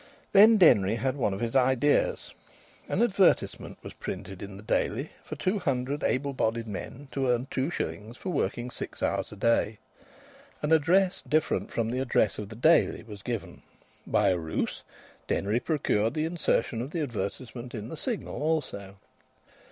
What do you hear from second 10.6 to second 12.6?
An address different from the address of the